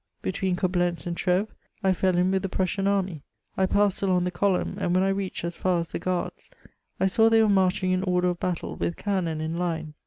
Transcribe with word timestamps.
Between 0.23 0.55
Coblentz 0.55 1.05
and 1.05 1.15
Treves, 1.15 1.51
I 1.83 1.93
fell 1.93 2.17
in 2.17 2.31
with 2.31 2.41
the 2.41 2.49
Prussian 2.49 2.87
army. 2.87 3.21
I 3.55 3.67
passed 3.67 4.01
along 4.01 4.23
the 4.23 4.31
column, 4.31 4.77
and 4.79 4.95
when 4.95 5.03
1 5.03 5.13
reached 5.15 5.43
as 5.43 5.57
far 5.57 5.79
as 5.79 5.89
tne 5.89 5.99
guards, 5.99 6.49
I 6.99 7.05
saw 7.05 7.29
they 7.29 7.43
were 7.43 7.47
marching 7.47 7.91
in 7.91 8.01
order 8.01 8.29
of 8.29 8.39
battle, 8.39 8.75
with 8.75 8.97
cannon 8.97 9.39
in 9.41 9.59
line. 9.59 9.93